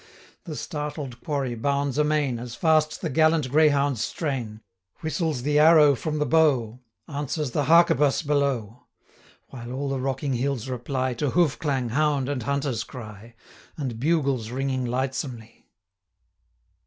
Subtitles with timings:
[0.45, 4.61] The startled quarry bounds amain, 45 As fast the gallant greyhounds strain;
[5.01, 8.87] Whistles the arrow from the bow, Answers the harquebuss below;
[9.49, 13.35] While all the rocking hills reply, To hoof clang, hound, and hunters' cry,
[13.77, 15.69] 50 And bugles ringing lightsomely.'